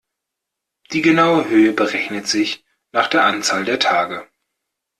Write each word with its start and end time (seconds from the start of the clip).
Die 0.93 1.03
genaue 1.03 1.47
Höhe 1.47 1.73
berechnet 1.73 2.27
sich 2.27 2.65
nach 2.91 3.07
der 3.07 3.23
Anzahl 3.23 3.65
der 3.65 3.77
Tage. 3.77 4.27